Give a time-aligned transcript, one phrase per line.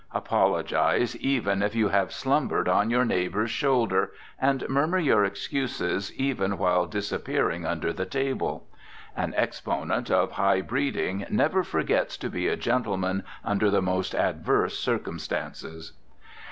[0.13, 6.57] Apologize, even if you have slumbered on your neighbor's shoulder, and murmur your excuses even
[6.57, 8.65] while disappearing under the table.
[9.15, 14.75] An exponent of high breeding never forgets to be a gentleman under the most adverse
[14.79, 15.93] circumstances.